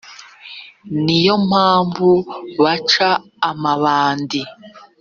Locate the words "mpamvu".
1.47-2.09